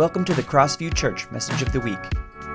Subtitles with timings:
[0.00, 1.98] Welcome to the Crossview Church Message of the Week.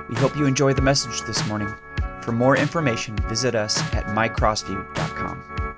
[0.08, 1.72] We hope you enjoy the message this morning.
[2.20, 5.76] For more information, visit us at mycrossview.com.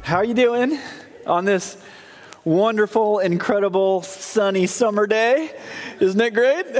[0.00, 0.78] How are you doing
[1.26, 1.76] on this
[2.44, 5.54] wonderful, incredible, sunny summer day?
[6.00, 6.64] Isn't it great?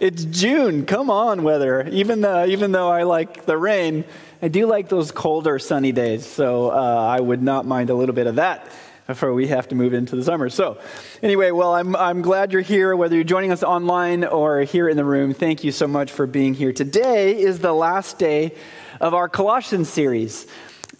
[0.00, 0.86] it's June.
[0.86, 1.86] Come on, weather.
[1.88, 4.06] Even though, even though I like the rain,
[4.40, 6.24] I do like those colder, sunny days.
[6.24, 8.66] So uh, I would not mind a little bit of that
[9.06, 10.48] before we have to move into the summer.
[10.48, 10.78] So,
[11.22, 14.96] anyway, well, I'm, I'm glad you're here, whether you're joining us online or here in
[14.96, 15.32] the room.
[15.32, 16.72] Thank you so much for being here.
[16.72, 18.54] Today is the last day
[19.00, 20.46] of our Colossians series.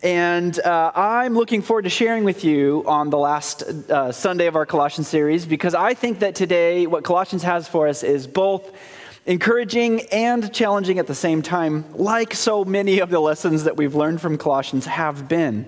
[0.03, 4.55] And uh, I'm looking forward to sharing with you on the last uh, Sunday of
[4.55, 8.71] our Colossians series because I think that today what Colossians has for us is both
[9.25, 13.95] encouraging and challenging at the same time, like so many of the lessons that we've
[13.95, 15.67] learned from Colossians have been.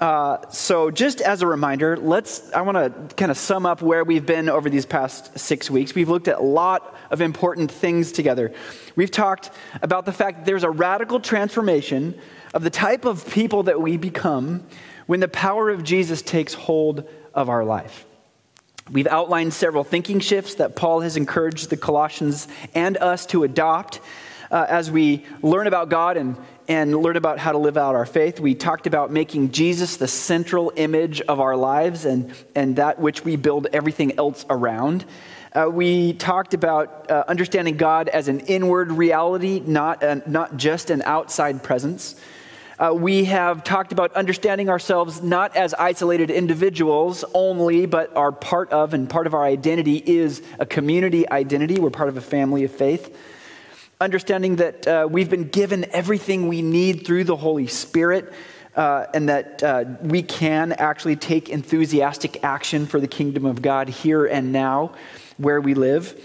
[0.00, 2.52] Uh, so, just as a reminder, let's.
[2.52, 5.94] I want to kind of sum up where we've been over these past six weeks.
[5.94, 8.52] We've looked at a lot of important things together.
[8.96, 9.50] We've talked
[9.82, 12.18] about the fact that there's a radical transformation
[12.52, 14.66] of the type of people that we become
[15.06, 18.04] when the power of Jesus takes hold of our life.
[18.90, 24.00] We've outlined several thinking shifts that Paul has encouraged the Colossians and us to adopt
[24.54, 26.36] uh, as we learn about God and,
[26.68, 28.38] and learn about how to live out our faith.
[28.38, 33.24] We talked about making Jesus the central image of our lives and, and that which
[33.24, 35.04] we build everything else around.
[35.52, 40.90] Uh, we talked about uh, understanding God as an inward reality, not, a, not just
[40.90, 42.14] an outside presence.
[42.78, 48.70] Uh, we have talked about understanding ourselves not as isolated individuals only, but are part
[48.70, 51.80] of, and part of our identity is a community identity.
[51.80, 53.16] We're part of a family of faith
[54.00, 58.32] understanding that uh, we've been given everything we need through the Holy Spirit.
[58.76, 63.88] Uh, and that uh, we can actually take enthusiastic action for the kingdom of God
[63.88, 64.92] here and now
[65.36, 66.20] where we live.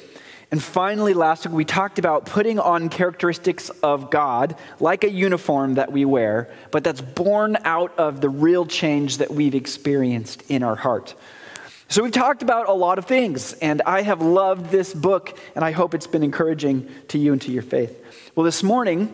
[0.52, 5.76] And finally, last week, we talked about putting on characteristics of God like a uniform
[5.76, 10.64] that we wear, but that's born out of the real change that we've experienced in
[10.64, 11.14] our heart.
[11.92, 15.66] So, we've talked about a lot of things, and I have loved this book, and
[15.66, 18.32] I hope it's been encouraging to you and to your faith.
[18.36, 19.12] Well, this morning,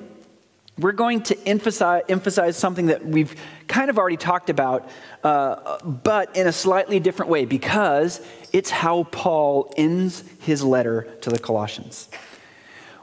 [0.77, 3.33] we're going to emphasize, emphasize something that we've
[3.69, 4.89] kind of already talked about,
[5.23, 8.19] uh, but in a slightly different way, because
[8.51, 12.09] it's how Paul ends his letter to the Colossians.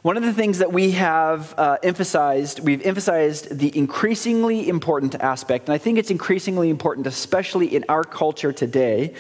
[0.02, 5.68] One of the things that we have uh, emphasized, we've emphasized the increasingly important aspect,
[5.68, 9.14] and I think it's increasingly important, especially in our culture today,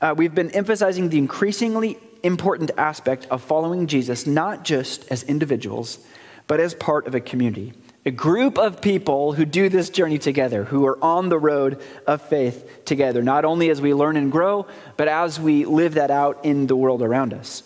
[0.00, 5.98] uh, we've been emphasizing the increasingly important aspect of following Jesus, not just as individuals,
[6.46, 7.72] but as part of a community.
[8.06, 12.22] A group of people who do this journey together, who are on the road of
[12.22, 14.66] faith together, not only as we learn and grow,
[14.96, 17.62] but as we live that out in the world around us.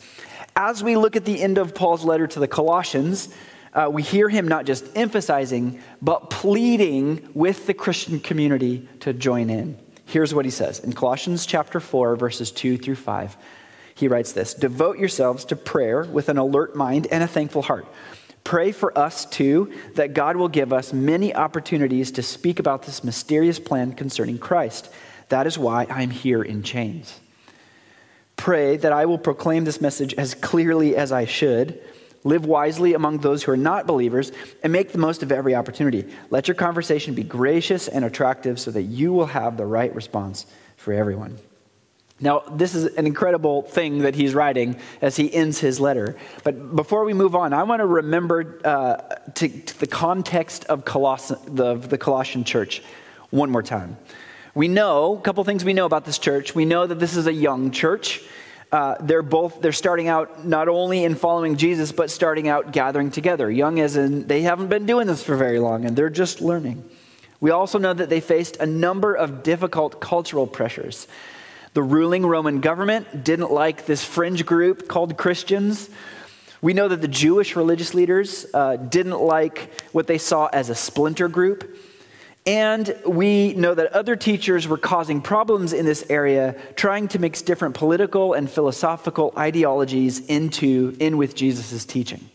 [0.57, 3.29] As we look at the end of Paul's letter to the Colossians,
[3.75, 9.51] uh, we hear him not just emphasizing, but pleading with the Christian community to join
[9.51, 9.79] in.
[10.07, 13.37] Here's what he says in Colossians chapter 4, verses 2 through 5.
[13.95, 17.87] He writes this Devote yourselves to prayer with an alert mind and a thankful heart.
[18.43, 23.03] Pray for us too, that God will give us many opportunities to speak about this
[23.03, 24.91] mysterious plan concerning Christ.
[25.31, 27.21] That is why I'm here in chains.
[28.37, 31.81] Pray that I will proclaim this message as clearly as I should
[32.25, 36.11] Live wisely among those who are not believers and make the most of every opportunity.
[36.31, 40.47] Let your conversation be gracious and attractive so that you will have the right response
[40.79, 41.39] for everyone.
[42.21, 46.17] Now, this is an incredible thing that he's writing as he ends his letter.
[46.45, 48.97] But before we move on, I want to remember uh,
[49.35, 52.83] to, to, the context of Coloss- the, the Colossian church
[53.31, 53.99] one more time.
[54.55, 56.55] We know, a couple things we know about this church.
[56.55, 58.23] We know that this is a young church
[58.75, 63.09] uh, they're both they're starting out not only in following jesus but starting out gathering
[63.09, 63.49] together.
[63.49, 66.83] Young as in they haven't been doing this for very long and they're just learning.
[67.39, 71.07] We also know that they faced a number of difficult cultural pressures.
[71.75, 75.89] The ruling roman government didn't like this fringe group called christians.
[76.61, 80.75] We know that the jewish religious leaders uh, didn't like what they saw as a
[80.75, 81.74] splinter group
[82.47, 87.41] and we know that other teachers were causing problems in this area, trying to mix
[87.41, 92.29] different political and philosophical ideologies into in with Jesus' teaching.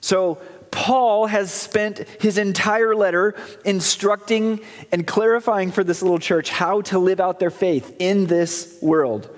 [0.00, 0.40] So
[0.72, 6.98] Paul has spent his entire letter instructing and clarifying for this little church how to
[6.98, 9.30] live out their faith in this world.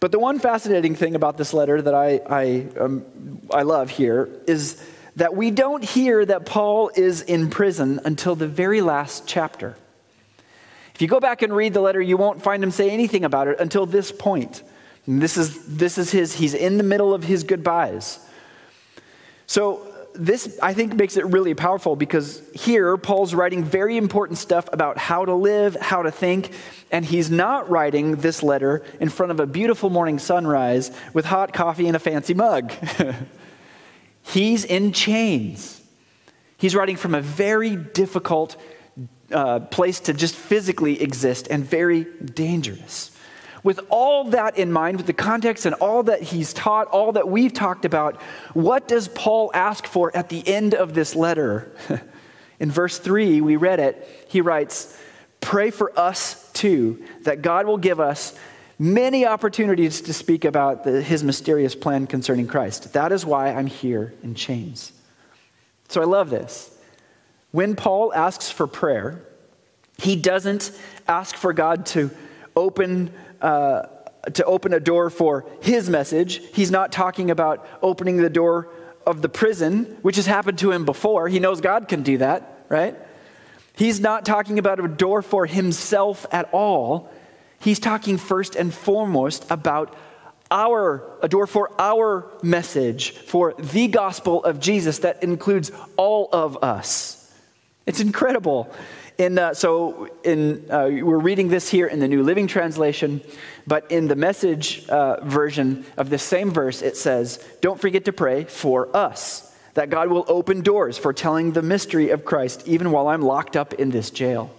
[0.00, 4.28] But the one fascinating thing about this letter that I, I, um, I love here
[4.48, 4.82] is
[5.16, 9.76] that we don't hear that Paul is in prison until the very last chapter.
[10.94, 13.48] If you go back and read the letter, you won't find him say anything about
[13.48, 14.62] it until this point.
[15.06, 18.18] And this is, this is his, he's in the middle of his goodbyes.
[19.46, 24.66] So, this, I think, makes it really powerful because here Paul's writing very important stuff
[24.72, 26.52] about how to live, how to think,
[26.90, 31.52] and he's not writing this letter in front of a beautiful morning sunrise with hot
[31.52, 32.72] coffee and a fancy mug.
[34.26, 35.80] he's in chains.
[36.58, 38.56] He's writing from a very difficult
[39.30, 43.10] uh, place to just physically exist and very dangerous.
[43.62, 47.28] With all that in mind, with the context and all that he's taught, all that
[47.28, 48.22] we've talked about,
[48.54, 51.72] what does Paul ask for at the end of this letter?
[52.60, 54.26] in verse 3, we read it.
[54.28, 54.96] He writes,
[55.40, 58.38] Pray for us too, that God will give us
[58.78, 62.92] many opportunities to speak about the, his mysterious plan concerning Christ.
[62.92, 64.92] That is why I'm here in chains.
[65.88, 66.76] So I love this.
[67.52, 69.22] When Paul asks for prayer,
[69.98, 70.72] he doesn't
[71.08, 72.10] ask for God to
[72.54, 73.82] open uh,
[74.32, 76.42] to open a door for his message.
[76.52, 78.68] He's not talking about opening the door
[79.06, 81.28] of the prison, which has happened to him before.
[81.28, 82.96] He knows God can do that, right?
[83.74, 87.12] He's not talking about a door for himself at all.
[87.60, 89.94] He's talking first and foremost about
[90.50, 96.62] our a door for our message for the gospel of Jesus that includes all of
[96.62, 97.32] us.
[97.86, 98.72] It's incredible.
[99.18, 103.22] In, uh, so in, uh, we're reading this here in the New Living Translation,
[103.66, 108.12] but in the message uh, version of the same verse, it says, Don't forget to
[108.12, 112.90] pray for us, that God will open doors for telling the mystery of Christ, even
[112.90, 114.50] while I'm locked up in this jail.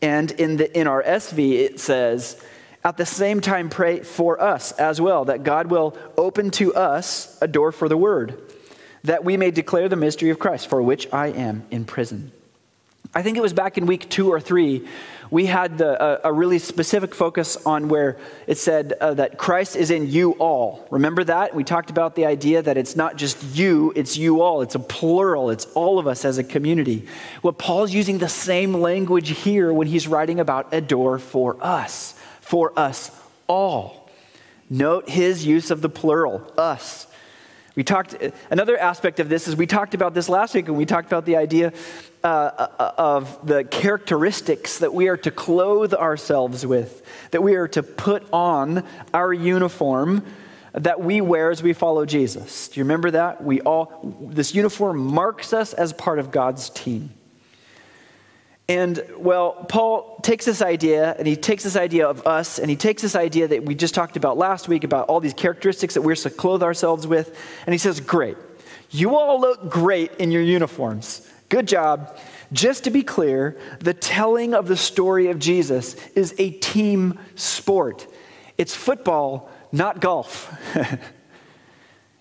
[0.00, 2.40] And in, the, ESV, it says,
[2.84, 7.36] At the same time, pray for us as well, that God will open to us
[7.40, 8.40] a door for the word
[9.04, 12.32] that we may declare the mystery of Christ, for which I am in prison.
[13.14, 14.86] I think it was back in week two or three,
[15.30, 18.16] we had the, a, a, really specific focus on where
[18.46, 20.86] it said uh, that Christ is in you all.
[20.90, 21.54] Remember that?
[21.54, 24.62] We talked about the idea that it's not just you, it's you all.
[24.62, 27.06] It's a plural, it's all of us as a community.
[27.42, 32.14] Well, Paul's using the same language here when he's writing about a door for us,
[32.40, 33.10] for us
[33.46, 34.08] all.
[34.70, 37.06] Note his use of the plural, us.
[37.78, 38.16] We talked,
[38.50, 41.24] another aspect of this is we talked about this last week, and we talked about
[41.24, 41.72] the idea
[42.24, 47.68] uh, uh, of the characteristics that we are to clothe ourselves with, that we are
[47.68, 48.82] to put on
[49.14, 50.26] our uniform
[50.72, 52.66] that we wear as we follow Jesus.
[52.66, 53.44] Do you remember that?
[53.44, 57.10] We all, this uniform marks us as part of God's team.
[58.68, 62.76] And well, Paul takes this idea and he takes this idea of us and he
[62.76, 66.02] takes this idea that we just talked about last week about all these characteristics that
[66.02, 67.38] we're to clothe ourselves with.
[67.66, 68.36] And he says, Great.
[68.90, 71.26] You all look great in your uniforms.
[71.48, 72.18] Good job.
[72.52, 78.06] Just to be clear, the telling of the story of Jesus is a team sport.
[78.58, 80.54] It's football, not golf.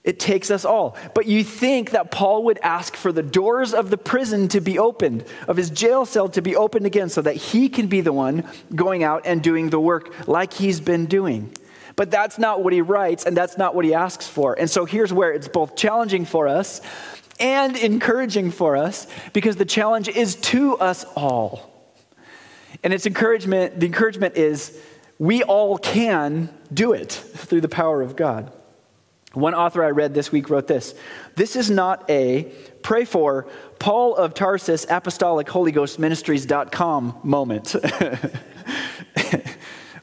[0.07, 0.95] It takes us all.
[1.13, 4.80] But you think that Paul would ask for the doors of the prison to be
[4.80, 8.13] opened, of his jail cell to be opened again, so that he can be the
[8.13, 11.54] one going out and doing the work like he's been doing.
[11.98, 14.57] But that's not what he writes, and that's not what he asks for.
[14.57, 16.80] And so here's where it's both challenging for us
[17.38, 21.69] and encouraging for us, because the challenge is to us all.
[22.81, 24.81] And its encouragement, the encouragement is
[25.19, 28.53] we all can do it through the power of God.
[29.38, 30.96] One author I read this week wrote this
[31.36, 32.51] This is not a
[32.82, 37.75] pray for Paul of Tarsus Apostolic Holy Ghost Ministries.com moment.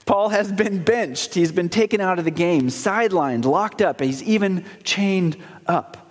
[0.07, 1.35] Paul has been benched.
[1.35, 4.01] He's been taken out of the game, sidelined, locked up.
[4.01, 5.37] He's even chained
[5.67, 6.04] up.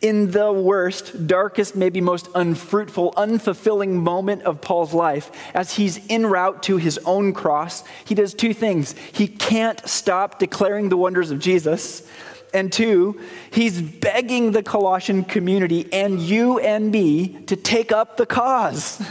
[0.00, 6.26] In the worst, darkest, maybe most unfruitful, unfulfilling moment of Paul's life, as he's en
[6.26, 8.94] route to his own cross, he does two things.
[9.12, 12.06] He can't stop declaring the wonders of Jesus,
[12.54, 13.20] and two,
[13.50, 19.02] he's begging the Colossian community and you and me to take up the cause.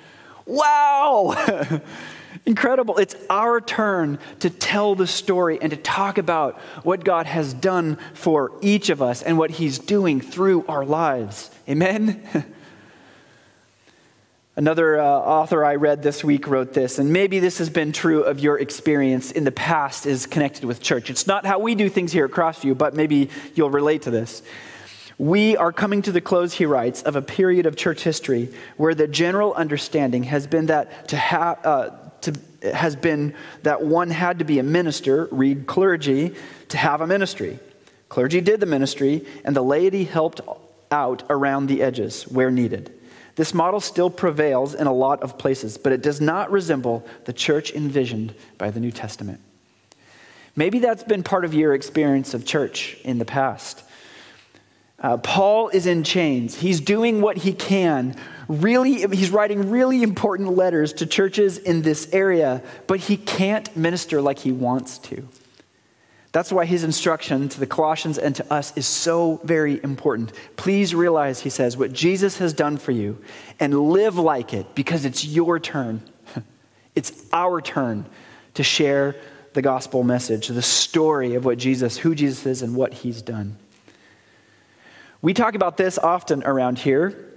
[0.46, 1.80] wow!
[2.46, 2.96] Incredible.
[2.98, 7.98] It's our turn to tell the story and to talk about what God has done
[8.14, 11.50] for each of us and what He's doing through our lives.
[11.68, 12.22] Amen?
[14.56, 18.24] Another uh, author I read this week wrote this, and maybe this has been true
[18.24, 21.08] of your experience in the past is connected with church.
[21.08, 24.42] It's not how we do things here at Crossview, but maybe you'll relate to this.
[25.18, 28.94] We are coming to the close, he writes, of a period of church history where
[28.94, 31.90] the general understanding has been that to have, uh,
[32.62, 36.34] has been that one had to be a minister, read clergy,
[36.68, 37.58] to have a ministry.
[38.08, 40.40] Clergy did the ministry, and the laity helped
[40.90, 42.92] out around the edges where needed.
[43.36, 47.32] This model still prevails in a lot of places, but it does not resemble the
[47.32, 49.40] church envisioned by the New Testament.
[50.56, 53.84] Maybe that's been part of your experience of church in the past.
[55.00, 56.56] Uh, Paul is in chains.
[56.56, 58.16] He's doing what he can.
[58.48, 64.20] Really, he's writing really important letters to churches in this area, but he can't minister
[64.20, 65.26] like he wants to.
[66.32, 70.32] That's why his instruction to the Colossians and to us is so very important.
[70.56, 73.18] Please realize, he says, what Jesus has done for you
[73.58, 76.02] and live like it because it's your turn.
[76.96, 78.04] It's our turn
[78.54, 79.14] to share
[79.52, 83.56] the gospel message, the story of what Jesus, who Jesus is, and what he's done.
[85.22, 87.30] We talk about this often around here,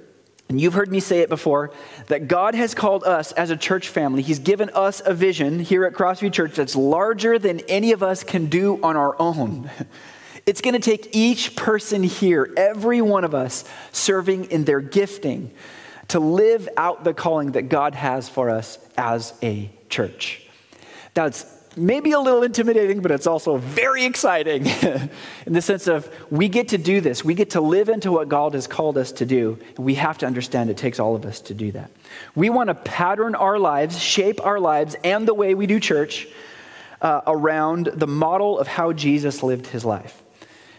[0.48, 1.72] and you've heard me say it before
[2.08, 4.22] that God has called us as a church family.
[4.22, 8.24] He's given us a vision here at Crossview Church that's larger than any of us
[8.24, 9.70] can do on our own.
[10.46, 13.64] It's going to take each person here, every one of us,
[13.94, 15.54] serving in their gifting
[16.10, 20.42] to live out the calling that God has for us as a church.
[21.14, 21.44] That's
[21.76, 24.66] maybe a little intimidating, but it's also very exciting
[25.46, 27.24] in the sense of we get to do this.
[27.24, 29.60] We get to live into what God has called us to do.
[29.76, 31.92] And we have to understand it takes all of us to do that.
[32.36, 36.28] We want to pattern our lives, shape our lives, and the way we do church
[37.02, 40.23] uh, around the model of how Jesus lived his life.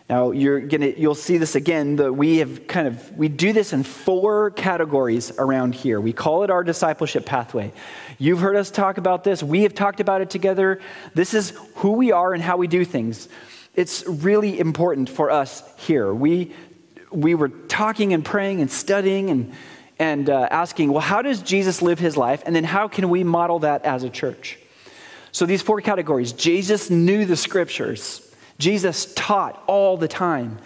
[0.09, 2.17] Now you're gonna you'll see this again.
[2.17, 5.99] We have kind of we do this in four categories around here.
[5.99, 7.73] We call it our discipleship pathway.
[8.19, 9.43] You've heard us talk about this.
[9.43, 10.81] We have talked about it together.
[11.15, 13.29] This is who we are and how we do things.
[13.75, 16.13] It's really important for us here.
[16.13, 16.55] We
[17.11, 19.55] we were talking and praying and studying and
[19.99, 23.25] and uh, asking, well, how does Jesus live his life, and then how can we
[23.25, 24.59] model that as a church?
[25.33, 26.33] So these four categories.
[26.33, 28.24] Jesus knew the scriptures.
[28.59, 30.59] Jesus taught all the time.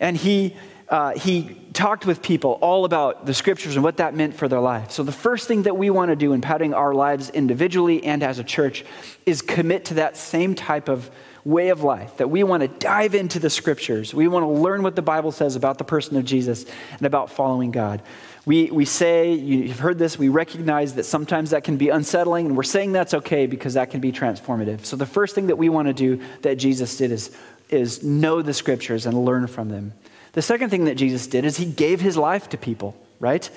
[0.00, 0.56] And he,
[0.88, 4.60] uh, he talked with people all about the scriptures and what that meant for their
[4.60, 4.90] life.
[4.90, 8.22] So, the first thing that we want to do in pattering our lives individually and
[8.22, 8.84] as a church
[9.26, 11.10] is commit to that same type of
[11.44, 14.14] way of life, that we want to dive into the scriptures.
[14.14, 17.30] We want to learn what the Bible says about the person of Jesus and about
[17.30, 18.00] following God.
[18.44, 22.56] We, we say, you've heard this, we recognize that sometimes that can be unsettling, and
[22.56, 24.84] we're saying that's okay because that can be transformative.
[24.84, 27.36] So, the first thing that we want to do that Jesus did is,
[27.70, 29.92] is know the scriptures and learn from them.
[30.32, 33.48] The second thing that Jesus did is he gave his life to people, right?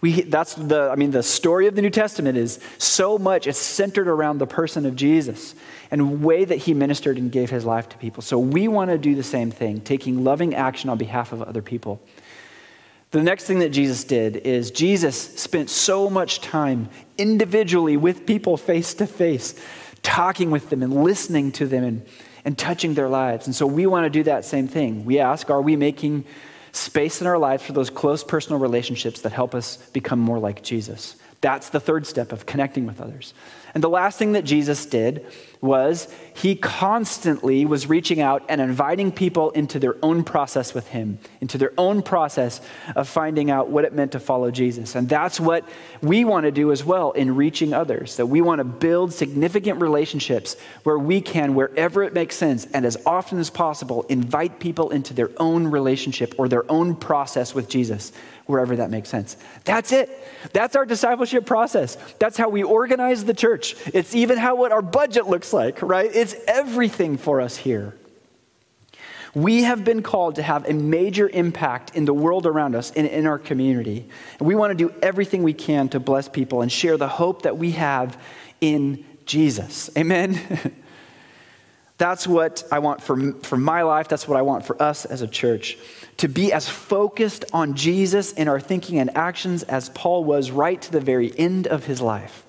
[0.00, 3.58] We, that's the, I mean, the story of the New Testament is so much, it's
[3.58, 5.54] centered around the person of Jesus
[5.90, 8.22] and way that he ministered and gave his life to people.
[8.22, 11.60] So we want to do the same thing, taking loving action on behalf of other
[11.60, 12.00] people.
[13.10, 16.88] The next thing that Jesus did is Jesus spent so much time
[17.18, 19.60] individually with people face to face,
[20.02, 22.06] talking with them and listening to them and,
[22.44, 23.46] and touching their lives.
[23.46, 25.04] And so we want to do that same thing.
[25.04, 26.24] We ask, are we making
[26.72, 30.62] space in our lives for those close personal relationships that help us become more like
[30.62, 31.16] Jesus?
[31.40, 33.32] That's the third step of connecting with others.
[33.74, 35.26] And the last thing that Jesus did
[35.60, 41.18] was he constantly was reaching out and inviting people into their own process with him,
[41.40, 42.62] into their own process
[42.96, 44.94] of finding out what it meant to follow Jesus.
[44.94, 45.68] And that's what
[46.00, 49.80] we want to do as well in reaching others, that we want to build significant
[49.80, 54.90] relationships where we can, wherever it makes sense, and as often as possible, invite people
[54.90, 58.12] into their own relationship or their own process with Jesus
[58.46, 59.36] wherever that makes sense.
[59.64, 60.10] That's it.
[60.52, 61.96] That's our discipleship process.
[62.18, 63.76] That's how we organize the church.
[63.94, 66.10] It's even how what our budget looks like, right?
[66.12, 67.94] It's everything for us here.
[69.32, 73.06] We have been called to have a major impact in the world around us and
[73.06, 74.08] in our community.
[74.38, 77.42] And we want to do everything we can to bless people and share the hope
[77.42, 78.20] that we have
[78.60, 79.88] in Jesus.
[79.96, 80.40] Amen.
[81.98, 84.08] That's what I want for, for my life.
[84.08, 85.76] That's what I want for us as a church
[86.16, 90.80] to be as focused on Jesus in our thinking and actions as Paul was right
[90.80, 92.44] to the very end of his life.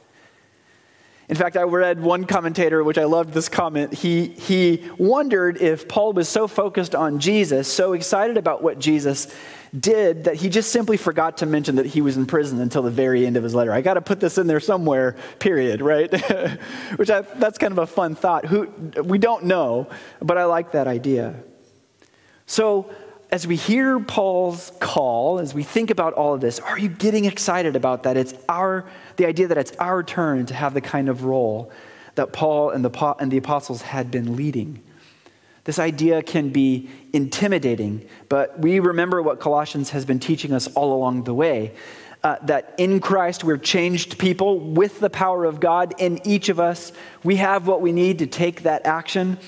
[1.32, 3.94] In fact, I read one commentator, which I loved this comment.
[3.94, 9.34] He, he wondered if Paul was so focused on Jesus, so excited about what Jesus
[9.80, 12.92] did, that he just simply forgot to mention that he was in prison until the
[12.92, 13.72] very end of his letter.
[13.72, 16.12] I got to put this in there somewhere, period, right?
[16.98, 18.46] which I, that's kind of a fun thought.
[18.48, 18.66] Who,
[19.02, 19.88] we don't know,
[20.22, 21.36] but I like that idea.
[22.46, 22.94] So,
[23.32, 27.24] as we hear Paul's call, as we think about all of this, are you getting
[27.24, 28.18] excited about that?
[28.18, 28.86] It's our,
[29.16, 31.72] the idea that it's our turn to have the kind of role
[32.16, 34.84] that Paul and the, and the apostles had been leading.
[35.64, 40.94] This idea can be intimidating, but we remember what Colossians has been teaching us all
[40.94, 41.74] along the way.
[42.24, 46.60] Uh, that in Christ we're changed people with the power of God in each of
[46.60, 46.92] us.
[47.24, 49.40] We have what we need to take that action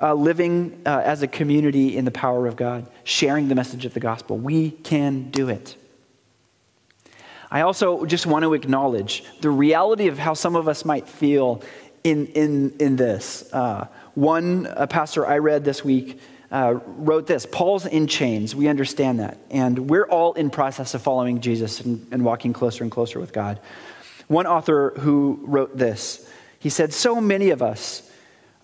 [0.00, 3.94] uh, living uh, as a community in the power of God, sharing the message of
[3.94, 4.36] the gospel.
[4.36, 5.76] We can do it.
[7.50, 11.62] I also just want to acknowledge the reality of how some of us might feel
[12.02, 13.48] in, in, in this.
[13.52, 16.18] Uh, one pastor I read this week
[16.50, 18.54] uh, wrote this Paul's in chains.
[18.54, 19.38] We understand that.
[19.50, 23.32] And we're all in process of following Jesus and, and walking closer and closer with
[23.32, 23.60] God.
[24.28, 26.28] One author who wrote this,
[26.60, 28.08] he said, So many of us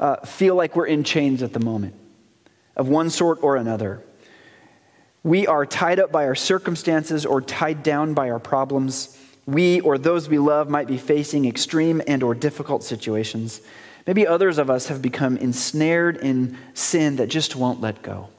[0.00, 1.95] uh, feel like we're in chains at the moment,
[2.75, 4.02] of one sort or another.
[5.23, 9.16] We are tied up by our circumstances or tied down by our problems.
[9.47, 13.61] We or those we love might be facing extreme and or difficult situations.
[14.07, 18.30] Maybe others of us have become ensnared in sin that just won't let go.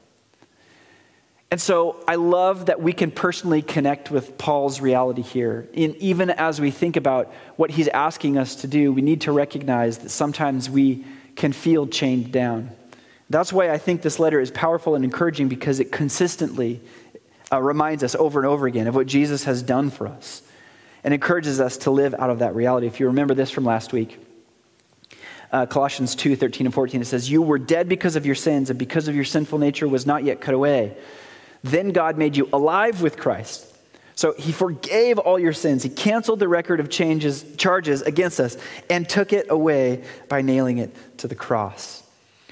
[1.52, 5.68] And so I love that we can personally connect with Paul's reality here.
[5.76, 9.32] And even as we think about what he's asking us to do, we need to
[9.32, 12.72] recognize that sometimes we can feel chained down.
[13.30, 16.82] That's why I think this letter is powerful and encouraging because it consistently
[17.52, 20.42] uh, reminds us over and over again of what Jesus has done for us
[21.04, 22.88] and encourages us to live out of that reality.
[22.88, 24.20] If you remember this from last week,
[25.52, 28.70] uh, Colossians 2 13 and 14, it says, You were dead because of your sins,
[28.70, 30.96] and because of your sinful nature was not yet cut away.
[31.64, 33.71] Then God made you alive with Christ.
[34.22, 35.82] So he forgave all your sins.
[35.82, 38.56] He canceled the record of changes, charges against us
[38.88, 42.04] and took it away by nailing it to the cross.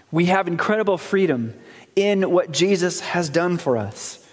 [0.09, 1.53] We have incredible freedom
[1.95, 4.25] in what Jesus has done for us.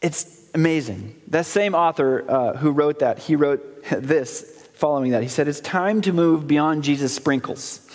[0.00, 1.14] It's amazing.
[1.28, 5.22] That same author uh, who wrote that, he wrote this following that.
[5.22, 7.86] He said, It's time to move beyond Jesus' sprinkles.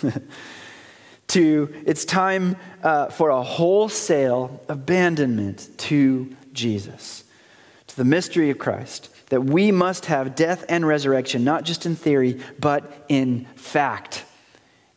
[1.26, 7.24] to it's time uh, for a wholesale abandonment to Jesus,
[8.00, 12.40] the mystery of Christ, that we must have death and resurrection, not just in theory,
[12.58, 14.24] but in fact,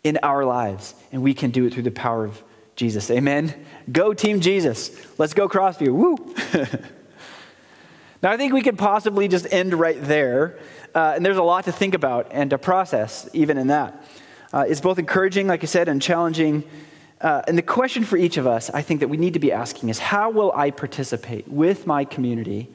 [0.06, 0.96] in our lives.
[1.12, 2.42] And we can do it through the power of
[2.78, 3.12] Jesus.
[3.12, 3.54] Amen.
[3.92, 4.96] Go, Team Jesus.
[5.20, 5.94] Let's go, Crossview.
[5.94, 6.16] Woo!
[8.24, 10.58] now, I think we could possibly just end right there.
[10.96, 14.02] Uh, and there's a lot to think about and to process, even in that.
[14.54, 16.64] Uh, it's both encouraging, like I said, and challenging.
[17.20, 19.52] Uh, and the question for each of us, I think that we need to be
[19.52, 22.70] asking is how will I participate with my community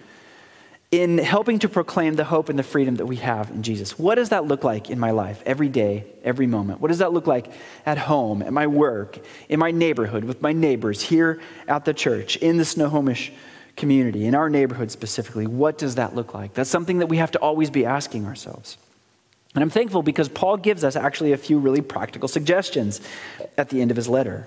[0.91, 3.99] in helping to proclaim the hope and the freedom that we have in Jesus?
[3.99, 6.81] What does that look like in my life, every day, every moment?
[6.81, 7.53] What does that look like
[7.85, 12.37] at home, at my work, in my neighborhood, with my neighbors, here at the church,
[12.37, 13.33] in the Snohomish
[13.77, 15.47] community, in our neighborhood specifically?
[15.47, 16.55] What does that look like?
[16.55, 18.79] That's something that we have to always be asking ourselves.
[19.55, 23.01] And I'm thankful because Paul gives us actually a few really practical suggestions
[23.59, 24.47] at the end of his letter.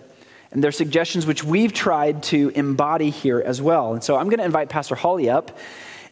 [0.51, 3.93] And they're suggestions which we've tried to embody here as well.
[3.93, 5.57] And so I'm going to invite Pastor Holly up,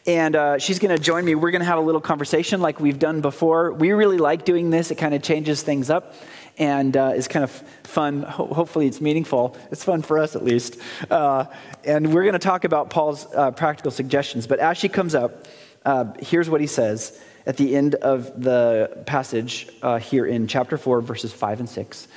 [0.05, 1.35] and uh, she's going to join me.
[1.35, 3.73] We're going to have a little conversation like we've done before.
[3.73, 6.15] We really like doing this, it kind of changes things up
[6.59, 7.51] and uh, is kind of
[7.83, 8.21] fun.
[8.21, 9.55] Ho- hopefully, it's meaningful.
[9.71, 10.77] It's fun for us, at least.
[11.09, 11.45] Uh,
[11.85, 14.45] and we're going to talk about Paul's uh, practical suggestions.
[14.45, 15.47] But as she comes up,
[15.85, 20.77] uh, here's what he says at the end of the passage uh, here in chapter
[20.77, 22.07] 4, verses 5 and 6.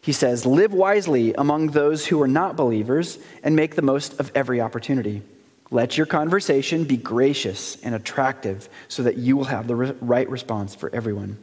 [0.00, 4.32] He says, Live wisely among those who are not believers and make the most of
[4.34, 5.22] every opportunity.
[5.74, 10.72] Let your conversation be gracious and attractive so that you will have the right response
[10.72, 11.36] for everyone.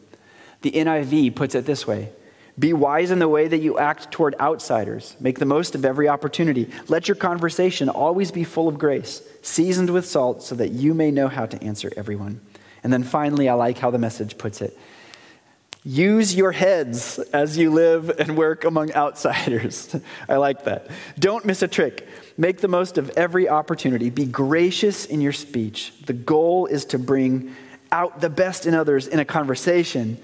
[0.61, 2.13] The NIV puts it this way
[2.57, 5.17] Be wise in the way that you act toward outsiders.
[5.19, 6.69] Make the most of every opportunity.
[6.87, 11.11] Let your conversation always be full of grace, seasoned with salt, so that you may
[11.11, 12.39] know how to answer everyone.
[12.85, 14.77] And then finally, I like how the message puts it
[15.83, 19.95] use your heads as you live and work among outsiders.
[20.29, 20.87] I like that.
[21.17, 22.07] Don't miss a trick.
[22.37, 24.09] Make the most of every opportunity.
[24.09, 25.93] Be gracious in your speech.
[26.05, 27.55] The goal is to bring
[27.91, 30.17] out the best in others in a conversation,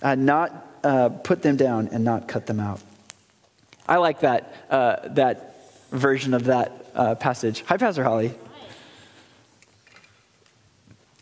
[0.00, 2.80] uh, not uh, put them down and not cut them out.
[3.86, 5.56] I like that, uh, that
[5.90, 7.62] version of that uh, passage.
[7.66, 8.34] Hi, Pastor Holly.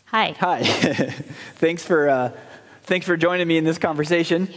[0.05, 0.35] Hi.
[0.39, 0.63] Hi.
[1.55, 2.31] thanks, for, uh,
[2.83, 4.49] thanks for joining me in this conversation.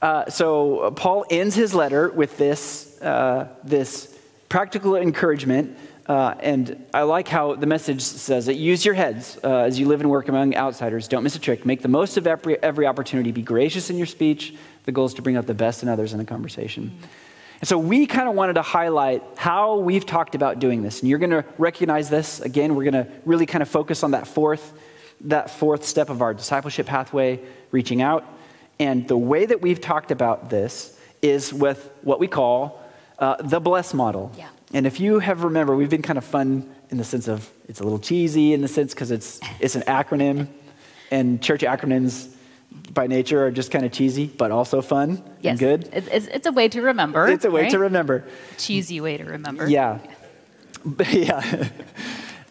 [0.00, 5.78] Uh, so, Paul ends his letter with this, uh, this practical encouragement.
[6.06, 9.86] Uh, and I like how the message says it use your heads uh, as you
[9.86, 11.06] live and work among outsiders.
[11.06, 11.64] Don't miss a trick.
[11.64, 13.30] Make the most of every, every opportunity.
[13.30, 14.54] Be gracious in your speech.
[14.84, 16.86] The goal is to bring out the best in others in a conversation.
[16.86, 17.06] Mm-hmm.
[17.62, 20.98] And so we kind of wanted to highlight how we've talked about doing this.
[20.98, 22.40] And you're going to recognize this.
[22.40, 24.72] Again, we're going to really kind of focus on that fourth,
[25.22, 28.24] that fourth step of our discipleship pathway, reaching out.
[28.78, 32.82] And the way that we've talked about this is with what we call
[33.18, 34.32] uh, the bless model.
[34.36, 34.48] Yeah.
[34.74, 37.80] And if you have remember, we've been kind of fun in the sense of it's
[37.80, 40.48] a little cheesy in the sense because it's it's an acronym,
[41.10, 42.28] and church acronyms
[42.92, 45.52] by nature are just kind of cheesy, but also fun yes.
[45.52, 45.88] and good.
[45.92, 47.28] It's, it's, it's, a way to remember.
[47.28, 47.70] It's a way right?
[47.70, 48.24] to remember.
[48.58, 49.68] Cheesy way to remember.
[49.68, 49.98] Yeah.
[51.10, 51.68] yeah.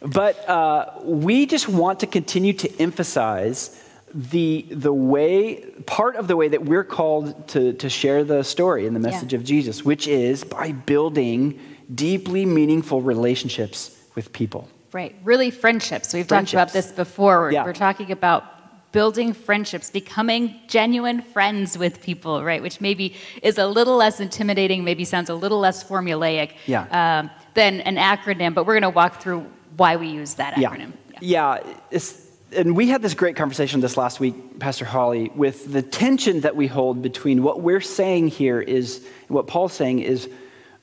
[0.02, 3.78] But uh, we just want to continue to emphasize
[4.14, 8.86] the, the way, part of the way that we're called to, to share the story
[8.88, 9.40] and the message Yeah.
[9.40, 11.60] of Jesus, which is by building
[11.94, 14.68] deeply meaningful relationships with people.
[14.92, 15.16] Right.
[15.24, 16.14] Really, friendships.
[16.14, 17.40] We've talked about this before.
[17.42, 17.64] We're, Yeah.
[17.64, 18.44] we're talking about
[18.92, 22.62] building friendships, becoming genuine friends with people, right?
[22.62, 27.20] Which maybe is a little less intimidating, maybe sounds a little less formulaic Yeah.
[27.22, 29.46] um, than an acronym, but we're going to walk through
[29.78, 30.94] why we use that acronym.
[31.22, 31.60] Yeah.
[31.92, 36.42] it's, and we had this great conversation this last week, Pastor Holly, with the tension
[36.42, 40.30] that we hold between what we're saying here is, what Paul's saying is,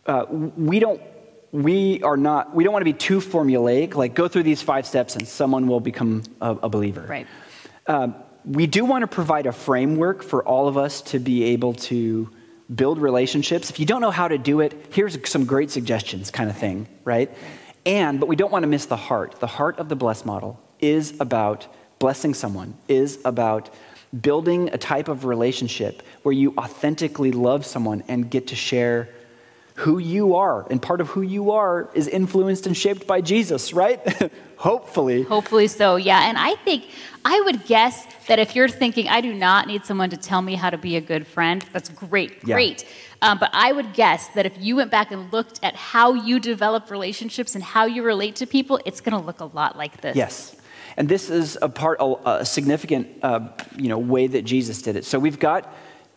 [0.07, 1.03] uh, we don't,
[1.53, 4.87] we are not, we don't want to be too formulaic, like go through these five
[4.87, 7.07] steps and someone will become a, a believer.
[7.09, 7.27] Right.
[7.87, 11.74] Um, we do want to provide a framework for all of us to be able
[11.74, 12.31] to
[12.74, 13.70] build relationships.
[13.70, 16.87] If you don't know how to do it, here's some great suggestions, kind of thing,
[17.05, 17.31] right?
[17.88, 19.40] And, but we don't want to miss the heart.
[19.40, 21.66] The heart of the bless model is about
[21.98, 23.70] blessing someone, is about
[24.20, 29.09] building a type of relationship where you authentically love someone and get to share
[29.78, 30.66] who you are.
[30.70, 34.00] And part of who you are is influenced and shaped by Jesus, right?
[34.56, 35.22] Hopefully.
[35.22, 36.28] Hopefully so, yeah.
[36.28, 36.84] And I think,
[37.24, 40.56] I would guess that if you're thinking, I do not need someone to tell me
[40.56, 42.56] how to be a good friend, that's great, Yeah.
[42.56, 42.84] great.
[43.22, 46.40] Um, but I would guess that if you went back and looked at how you
[46.40, 50.00] develop relationships and how you relate to people, it's going to look a lot like
[50.00, 50.16] this.
[50.16, 50.56] Yes.
[50.96, 54.96] And this is a part, a, a significant, uh, you know, way that Jesus did
[54.96, 55.04] it.
[55.04, 55.72] So we've got,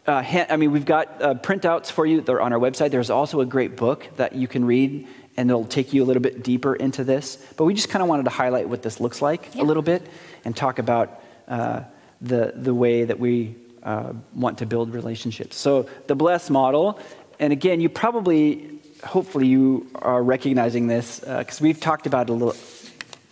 [0.07, 2.21] uh, I mean, we've got uh, printouts for you.
[2.21, 2.91] They're on our website.
[2.91, 6.21] There's also a great book that you can read, and it'll take you a little
[6.21, 7.37] bit deeper into this.
[7.55, 9.61] But we just kind of wanted to highlight what this looks like Yeah.
[9.61, 10.07] a little bit,
[10.43, 11.81] and talk about uh,
[12.21, 15.55] the the way that we uh, want to build relationships.
[15.57, 16.99] So the bless model,
[17.39, 22.35] and again, you probably, hopefully, you are recognizing this because we've talked about it a
[22.35, 22.55] little.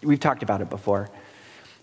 [0.03, 1.10] We've talked about it before.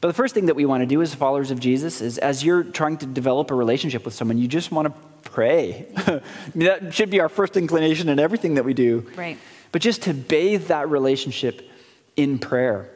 [0.06, 2.44] But the first thing that we want to do as followers of Jesus is as
[2.44, 5.88] you're trying to develop a relationship with someone, you just want to pray.
[5.96, 6.20] I
[6.54, 9.04] mean, that should be our first inclination in everything that we do.
[9.16, 9.36] Right.
[9.72, 11.68] But just to bathe that relationship
[12.14, 12.88] in prayer.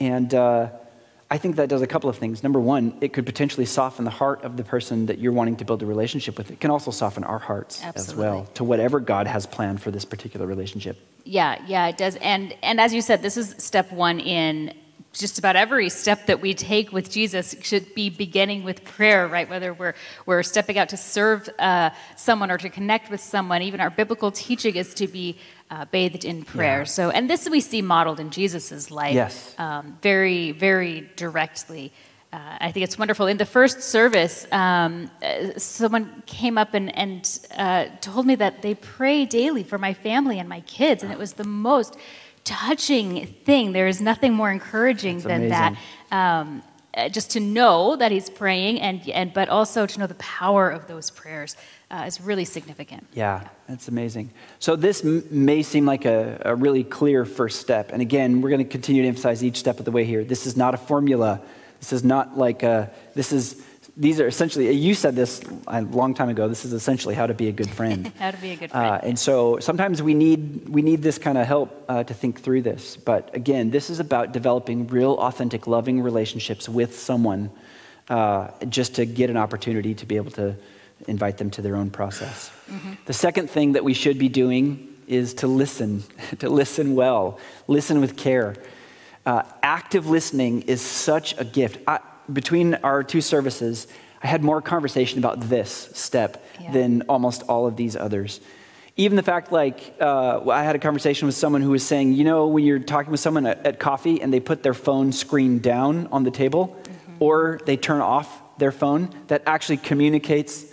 [0.00, 0.70] And uh,
[1.30, 2.42] I think that does a couple of things.
[2.42, 5.64] Number one, it could potentially soften the heart of the person that you're wanting to
[5.64, 6.50] build a relationship with.
[6.50, 10.04] It can also soften our hearts as well to whatever God has planned for this
[10.04, 10.98] particular relationship.
[11.22, 12.16] Yeah, yeah, it does.
[12.16, 14.74] And and as you said, this is step one in
[15.18, 19.48] just about every step that we take with Jesus should be beginning with prayer, right?
[19.48, 19.94] Whether we're
[20.26, 24.30] we're stepping out to serve uh, someone or to connect with someone, even our biblical
[24.30, 25.38] teaching is to be
[25.70, 26.80] uh, bathed in prayer.
[26.80, 26.84] Yeah.
[26.84, 29.54] So, and this we see modeled in Jesus's life, Yes.
[29.58, 31.92] um, very, very directly.
[32.32, 33.26] Uh, I think it's wonderful.
[33.28, 38.62] In the first service, um, uh, someone came up and, and uh, told me that
[38.62, 41.96] they pray daily for my family and my kids, and it was the most
[42.46, 43.72] touching thing.
[43.72, 45.76] There is nothing more encouraging That's than that.
[46.10, 46.62] Um,
[46.96, 50.70] uh, just to know that he's praying, and, and but also to know the power
[50.70, 51.54] of those prayers
[51.90, 53.06] uh, is really significant.
[53.12, 54.30] Yeah, that's amazing.
[54.60, 57.90] So this m- may seem like a, a really clear first step.
[57.92, 60.24] And again, we're going to continue to emphasize each step of the way here.
[60.24, 61.42] This is not a formula.
[61.80, 63.62] This is not like a, this is,
[63.96, 67.32] these are essentially, you said this a long time ago, this is essentially how to
[67.32, 68.12] be a good friend.
[68.18, 68.86] How to be a good friend.
[68.86, 72.40] Uh, and so sometimes we need, we need this kind of help uh, to think
[72.40, 72.96] through this.
[72.96, 77.50] But again, this is about developing real, authentic, loving relationships with someone
[78.10, 80.56] uh, just to get an opportunity to be able to
[81.08, 82.50] invite them to their own process.
[83.06, 86.02] The second thing that we should be doing is to listen,
[86.38, 88.56] to listen well, listen with care.
[89.24, 91.78] Uh, active listening is such a gift.
[91.86, 92.00] I,
[92.32, 93.86] between our two services,
[94.22, 96.72] I had more conversation about this step Yeah.
[96.72, 98.40] than almost all of these others.
[98.96, 102.24] Even the fact, like, uh, I had a conversation with someone who was saying, you
[102.24, 105.58] know, when you're talking with someone at, at coffee and they put their phone screen
[105.58, 106.76] down on the table,
[107.18, 110.64] or they turn off their phone, that actually communicates,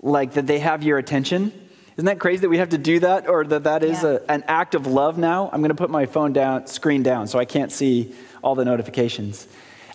[0.00, 1.52] like, that they have your attention.
[1.96, 4.18] Isn't that crazy that we have to do that, or that that is Yeah.
[4.28, 5.50] a, an act of love now?
[5.52, 8.12] I'm going to put my phone down, screen down, so I can't see
[8.42, 9.48] all the notifications.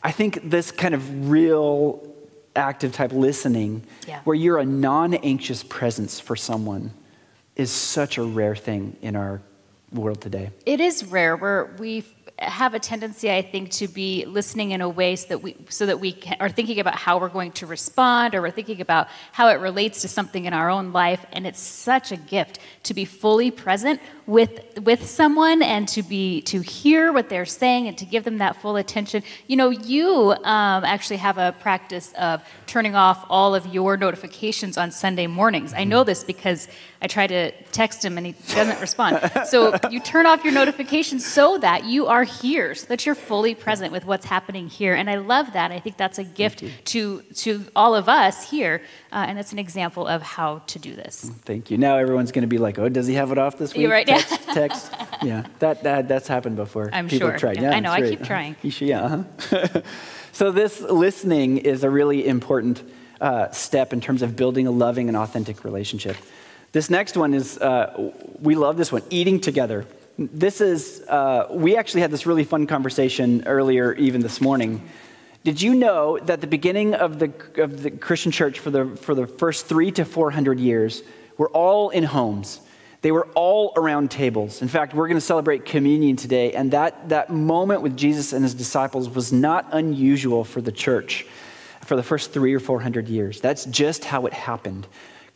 [0.04, 2.06] I think this kind of real
[2.56, 4.22] active type listening, Yeah.
[4.24, 6.92] where you're a non anxious presence for someone,
[7.56, 9.42] is such a rare thing in our
[9.92, 10.52] world today.
[10.66, 11.36] It is rare.
[11.36, 12.06] We're, we
[12.38, 15.86] have a tendency, I think, to be listening in a way so that we, so
[15.88, 19.08] that we can, are thinking about how we're going to respond, or we're thinking about
[19.34, 21.26] how it relates to something in our own life.
[21.34, 26.42] And it's such a gift to be fully present with with someone and to be
[26.44, 29.24] to hear what they're saying and to give them that full attention.
[29.48, 34.78] You know, you um, actually have a practice of turning off all of your notifications
[34.78, 35.74] on Sunday mornings.
[35.74, 36.68] I know this because
[37.02, 39.32] I try to text him and he doesn't respond.
[39.48, 43.56] So you turn off your notifications so that you are here, so that you're fully
[43.56, 44.94] present with what's happening here.
[44.94, 45.72] And I love that.
[45.72, 49.60] I think that's a gift to to all of us here, uh, and it's an
[49.60, 51.32] example of how to do this.
[51.46, 51.78] Thank you.
[51.80, 53.92] Now everyone's going to be like, "Oh, does he have it off this week?" You're
[53.92, 54.19] right, yeah.
[54.20, 54.92] Text, text.
[55.24, 56.90] yeah, that, that that's happened before.
[56.92, 57.32] I'm People sure.
[57.32, 57.58] have tried.
[57.58, 57.92] Yeah, Yeah, I know.
[57.92, 58.56] I keep trying.
[58.62, 59.04] You should, yeah.
[59.04, 59.82] Uh-huh.
[60.32, 62.84] so this listening is a really important
[63.22, 66.18] uh, step in terms of building a loving and authentic relationship.
[66.72, 69.86] This next one is uh, we love this one, eating together.
[70.18, 74.82] This is uh, we actually had this really fun conversation earlier, even this morning.
[75.44, 77.32] Did you know that the beginning of the,
[77.64, 81.02] of the Christian church for the, for the first three to 400 years
[81.38, 82.60] were all in homes?
[83.02, 84.62] They were all around tables.
[84.62, 88.44] In fact, we're going to celebrate communion today, and that, that moment with Jesus and
[88.44, 91.26] his disciples was not unusual for the church
[91.86, 93.42] for the first three or 400 years.
[93.42, 94.86] That's just how it happened.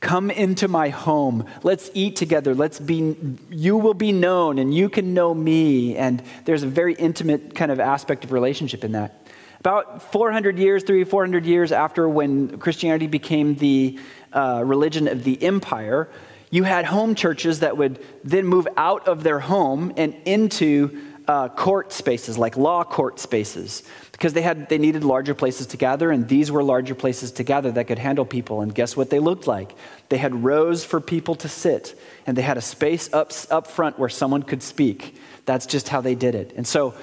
[0.02, 1.47] Come into my home.
[1.63, 2.54] Let's eat together.
[2.54, 3.15] Let's be,
[3.49, 5.95] you will be known and you can know me.
[5.95, 9.26] And there's a very intimate kind of aspect of relationship in that.
[9.62, 13.97] About 400 years, three, 400 years after when Christianity became the
[14.34, 16.10] uh, religion of the empire,
[16.53, 21.49] you had home churches that would then move out of their home and into uh,
[21.49, 26.11] court spaces, like law court spaces, because they had they needed larger places to gather,
[26.11, 28.61] and these were larger places to gather that could handle people.
[28.61, 29.73] And guess what they looked like?
[30.09, 33.97] They had rows for people to sit, and they had a space up up front
[33.97, 35.17] where someone could speak.
[35.45, 36.53] That's just how they did it.
[36.55, 36.93] And so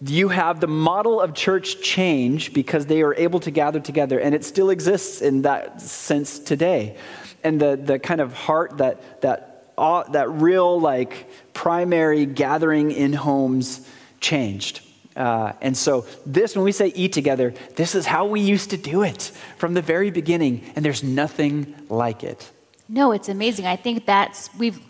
[0.00, 4.34] you have the model of church change because they are able to gather together, and
[4.34, 6.96] it still exists in that sense today.
[7.44, 13.12] And the, the kind of heart that, that, uh, that real, like, primary gathering in
[13.12, 13.86] homes
[14.20, 14.80] changed.
[15.16, 18.76] Uh, and so, this, when we say eat together, this is how we used to
[18.76, 22.50] do it from the very beginning, and there's nothing like it.
[22.88, 23.66] No, it's amazing.
[23.66, 24.80] I think that's we've.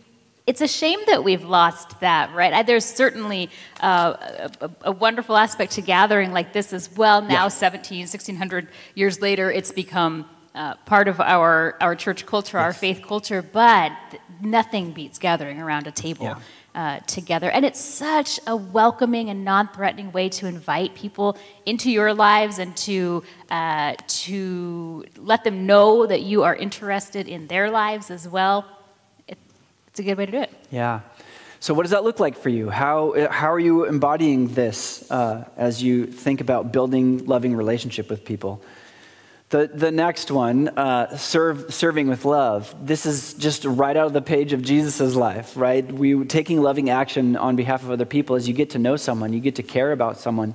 [0.51, 2.67] It's a shame that we've lost that, right?
[2.67, 7.23] There's certainly uh, a, a- wonderful aspect to gathering like this as well.
[7.23, 7.49] Now, Yeah.
[7.49, 13.01] 17, 1600 years later, it's become uh, part of our, our church culture, our faith
[13.07, 13.93] culture, but
[14.41, 16.25] nothing beats gathering around a table.
[16.27, 16.39] Yeah.
[16.73, 17.51] Uh, together.
[17.51, 21.37] And it's such a welcoming and non-threatening way to invite people
[21.67, 27.49] into your lives and to uh, to let them know that you are interested in
[27.49, 28.59] their lives as well.
[29.91, 30.51] It, it's a good way to do it.
[30.71, 31.01] Yeah.
[31.59, 32.71] So, what does that look like for you?
[32.71, 38.25] How, how are you embodying this uh, as you think about building loving relationship with
[38.25, 38.63] people?
[39.51, 42.75] The, the next one, uh, serve, serving with love.
[42.81, 45.85] This is just right out of the page of Jesus' life, right?
[45.91, 49.33] We taking loving action on behalf of other people as you get to know someone,
[49.33, 50.55] you get to care about someone.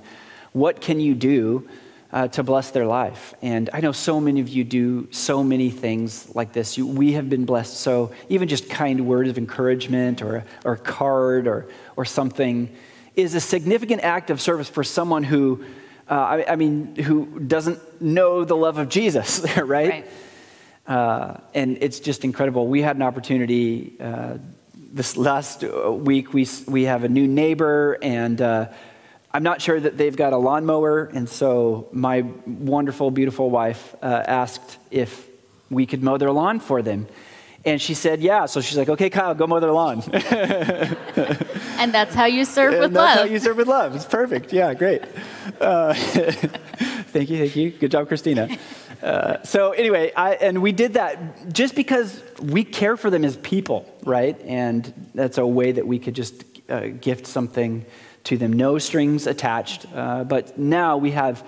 [0.53, 1.67] What can you do
[2.15, 3.35] uh, to bless their life?
[3.43, 6.79] And I know so many of you do so many things like this.
[6.79, 7.77] You, we have been blessed.
[7.77, 12.75] So even just kind words of encouragement or, or a card or, or something
[13.15, 15.63] is a significant act of service for someone who
[16.07, 19.89] uh, I, I mean, who doesn't know the love of Jesus, right?
[19.89, 20.07] Right.
[20.87, 22.67] Uh, and it's just incredible.
[22.67, 24.37] We had an opportunity uh,
[24.93, 26.31] this last week.
[26.31, 28.67] We, we have a new neighbor, and uh,
[29.35, 31.11] I'm not sure that they've got a lawnmower.
[31.13, 35.27] And so my wonderful, beautiful wife uh, asked if
[35.69, 37.05] we could mow their lawn for them.
[37.65, 38.45] And she said, yeah.
[38.45, 40.01] So she's like, okay, Kyle, go mow their lawn.
[41.77, 43.27] And that's how you serve with and that's love.
[43.27, 43.93] how you serve with love.
[43.97, 44.53] It's perfect.
[44.53, 45.03] Yeah, great.
[45.59, 47.71] Uh, thank you, thank you.
[47.71, 48.47] Good job, Christina.
[49.03, 53.35] Uh, so anyway, I, and we did that just because we care for them as
[53.35, 54.39] people, right?
[54.45, 57.85] And that's a way that we could just uh, gift something
[58.25, 59.85] to them, no strings attached.
[59.93, 61.43] Uh, but now we have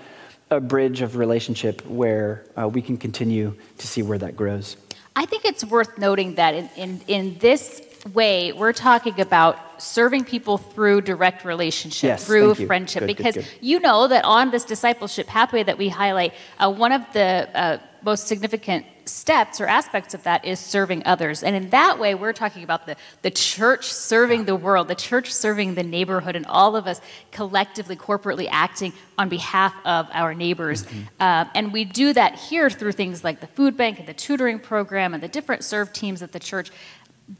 [0.50, 4.76] a bridge of relationship where uh, we can continue to see where that grows.
[5.14, 7.82] I think it's worth noting that in, in, in this
[8.14, 13.34] way, we're talking about serving people through direct relationship, Yes, through friendship, Good, good, because
[13.34, 13.46] good.
[13.60, 17.78] you know that on this discipleship pathway that we highlight, uh, one of the uh,
[18.02, 21.42] most significant steps or aspects of that is serving others.
[21.42, 25.32] And in that way, we're talking about the, the church serving the world, the church
[25.32, 27.00] serving the neighborhood, and all of us
[27.32, 30.84] collectively, corporately acting on behalf of our neighbors.
[30.84, 31.00] Mm-hmm.
[31.20, 34.58] Uh, and we do that here through things like the food bank and the tutoring
[34.58, 36.70] program and the different serve teams at the church.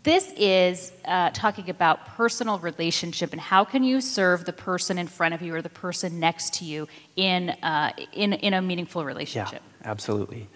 [0.02, 5.06] This is uh, talking about personal relationship and how can you serve the person in
[5.06, 9.02] front of you or the person next to you in, uh, in, in a meaningful
[9.02, 9.62] relationship.
[9.80, 10.46] Yeah, absolutely.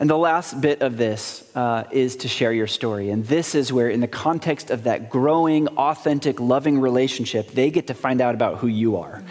[0.00, 3.10] And the last bit of this uh, is to share your story.
[3.10, 7.88] And this is where, in the context of that growing, authentic, loving relationship, they get
[7.88, 9.22] to find out about who you are.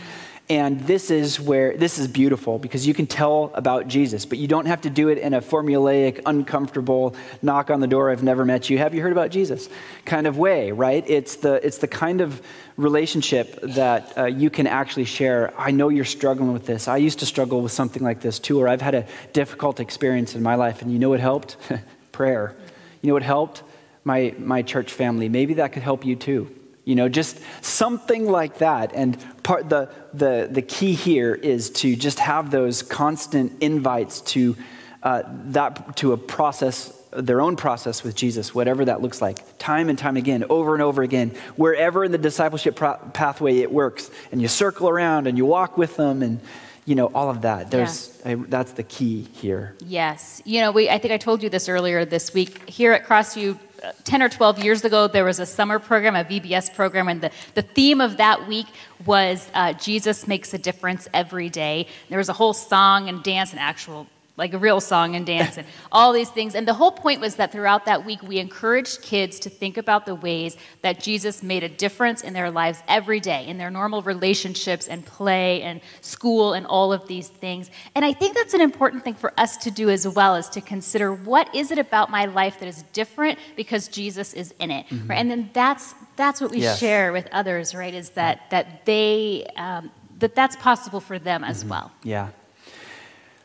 [0.49, 4.47] And this is where this is beautiful because you can tell about Jesus, but you
[4.47, 8.43] don't have to do it in a formulaic, uncomfortable, knock on the door, I've never
[8.45, 8.79] met you.
[8.79, 9.69] Have you heard about Jesus?
[10.05, 11.05] kind of way, right?
[11.07, 12.41] It's the, it's the kind of
[12.77, 15.53] relationship that uh, you can actually share.
[15.57, 16.87] I know you're struggling with this.
[16.87, 20.35] I used to struggle with something like this too, or I've had a difficult experience
[20.35, 21.57] in my life, and you know what helped?
[22.11, 22.55] Prayer.
[23.01, 23.63] You know what helped?
[24.03, 25.29] My, my church family.
[25.29, 26.58] Maybe that could help you too.
[26.89, 28.93] You know, just something like that.
[28.95, 34.55] And part the, the, the key here is to just have those constant invites to
[35.03, 35.21] uh,
[35.51, 39.99] that to a process, their own process with Jesus, whatever that looks like, time and
[39.99, 44.41] time again, over and over again, wherever in the discipleship pro- pathway it works, and
[44.41, 46.39] you circle around and you walk with them, and
[46.85, 47.69] you know all of that.
[47.69, 48.31] There's yeah.
[48.31, 49.75] a, that's the key here.
[49.85, 53.05] Yes, you know, we I think I told you this earlier this week here at
[53.05, 53.59] Crossview
[54.03, 57.31] 10 or 12 years ago, there was a summer program, a VBS program, and the,
[57.55, 58.67] the theme of that week
[59.05, 61.87] was uh, Jesus makes a difference every day.
[62.09, 64.07] There was a whole song and dance and actual
[64.39, 66.55] like a real song and dance and all these things.
[66.55, 70.07] And the whole point was that throughout that week, we encouraged kids to think about
[70.07, 74.01] the ways that Jesus made a difference in their lives every day, in their normal
[74.01, 77.69] relationships and play and school and all of these things.
[77.93, 80.61] And I think that's an important thing for us to do as well, is to
[80.61, 84.87] consider what is it about my life that is different because Jesus is in it,
[84.87, 85.09] mm-hmm.
[85.09, 85.17] right?
[85.17, 86.79] And then that's that's what we yes.
[86.79, 87.93] share with others, right?
[87.93, 91.69] Is that that they um, that that's possible for them as mm-hmm.
[91.69, 91.91] well.
[92.03, 92.29] Yeah.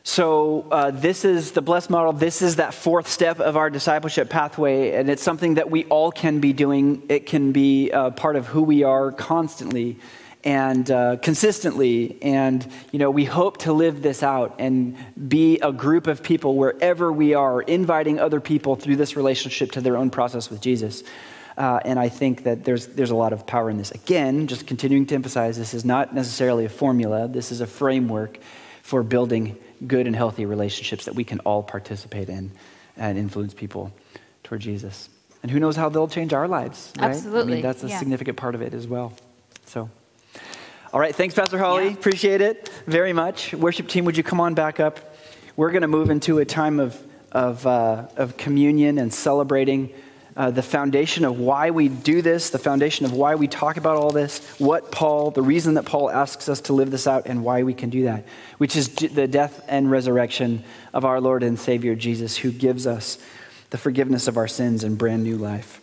[0.06, 2.12] So, uh, this is the blessed model.
[2.12, 6.12] This is that fourth step of our discipleship pathway, and it's something that we all
[6.12, 7.02] can be doing.
[7.08, 9.98] It can be uh, part of who we are constantly
[10.44, 12.18] and uh, consistently.
[12.20, 14.94] And, you know, we hope to live this out and
[15.26, 19.80] be a group of people wherever we are, inviting other people through this relationship to
[19.80, 21.02] their own process with Jesus.
[21.56, 23.90] Uh, and I think that there's, there's a lot of power in this.
[23.90, 28.38] Again, just continuing to emphasize this is not necessarily a formula, this is a framework
[28.82, 29.56] for building
[29.86, 32.52] good and healthy relationships that we can all participate in
[32.96, 33.92] and influence people
[34.42, 35.08] toward Jesus.
[35.42, 37.10] And who knows how they'll change our lives, right?
[37.10, 37.52] Absolutely.
[37.52, 37.98] I mean, that's a yeah.
[37.98, 39.12] significant part of it as well.
[39.66, 39.90] So,
[40.92, 41.86] all right, thanks, Pastor Holly.
[41.86, 41.92] Yeah.
[41.92, 43.52] Appreciate it very much.
[43.52, 45.16] Worship team, would you come on back up?
[45.56, 49.92] We're going to move into a time of, of, uh, of communion and celebrating
[50.36, 53.96] uh, the foundation of why we do this, the foundation of why we talk about
[53.96, 57.44] all this, what Paul, the reason that Paul asks us to live this out, and
[57.44, 58.24] why we can do that,
[58.58, 63.18] which is the death and resurrection of our Lord and Savior Jesus, who gives us
[63.70, 65.80] the forgiveness of our sins and brand new life.